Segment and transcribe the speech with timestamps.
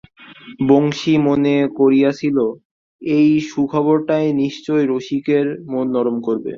[0.69, 2.37] বংশী মনে করিয়াছিল
[3.01, 6.49] এই সুখবরটায় নিশ্চয়ই রসিকের মন নরম হইবে।